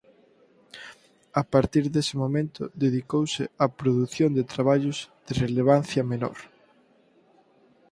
A 1.41 1.43
partir 1.53 1.83
dese 1.95 2.15
momento 2.23 2.61
dedicouse 2.85 3.43
á 3.63 3.65
produción 3.79 4.31
de 4.37 4.43
traballos 4.53 4.97
de 5.25 5.33
relevancia 5.43 6.01
menor. 6.11 6.37